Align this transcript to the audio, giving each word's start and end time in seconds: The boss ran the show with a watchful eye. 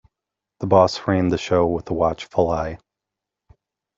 The 0.61 0.65
boss 0.65 1.05
ran 1.07 1.27
the 1.27 1.37
show 1.37 1.67
with 1.67 1.87
a 1.91 1.93
watchful 1.93 2.49
eye. 2.49 2.79